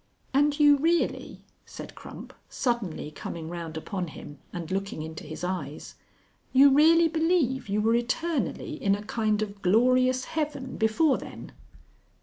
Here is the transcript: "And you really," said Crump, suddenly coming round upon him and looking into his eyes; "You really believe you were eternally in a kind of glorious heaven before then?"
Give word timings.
"And 0.33 0.59
you 0.59 0.77
really," 0.77 1.43
said 1.63 1.93
Crump, 1.93 2.33
suddenly 2.49 3.11
coming 3.11 3.49
round 3.49 3.77
upon 3.77 4.07
him 4.07 4.39
and 4.51 4.71
looking 4.71 5.03
into 5.03 5.23
his 5.25 5.43
eyes; 5.43 5.93
"You 6.51 6.71
really 6.71 7.07
believe 7.07 7.69
you 7.69 7.81
were 7.81 7.93
eternally 7.93 8.73
in 8.81 8.95
a 8.95 9.03
kind 9.03 9.43
of 9.43 9.61
glorious 9.61 10.25
heaven 10.25 10.75
before 10.75 11.19
then?" 11.19 11.51